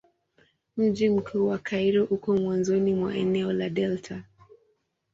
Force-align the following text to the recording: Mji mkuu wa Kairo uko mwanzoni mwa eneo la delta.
Mji 0.77 1.09
mkuu 1.09 1.47
wa 1.47 1.57
Kairo 1.57 2.03
uko 2.03 2.35
mwanzoni 2.37 2.93
mwa 2.93 3.15
eneo 3.15 3.53
la 3.53 3.69
delta. 3.69 4.23